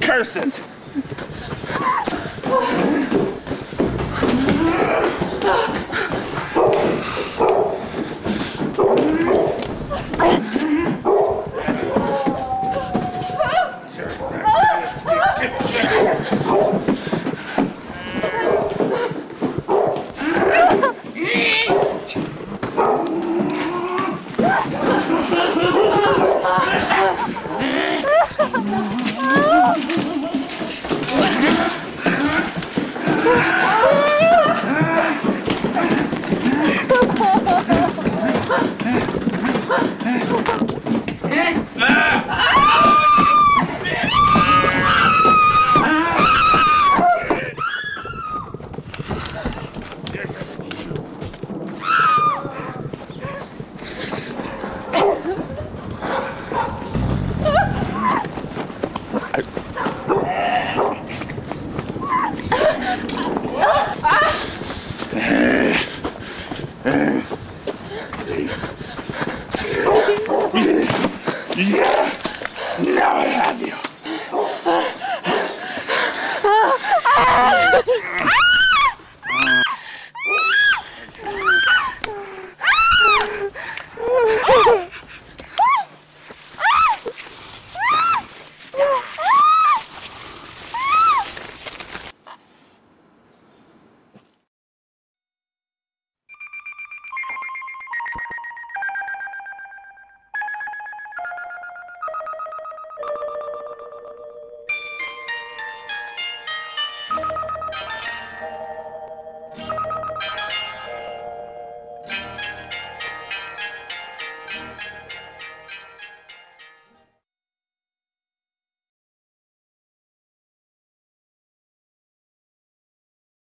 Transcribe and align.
Curses! 0.00 0.60
Get 15.36 16.13
Yeah. 71.56 72.03